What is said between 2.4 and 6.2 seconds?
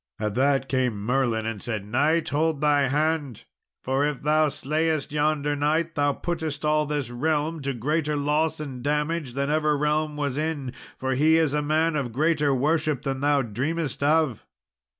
thy hand, for if thou slayest yonder knight, thou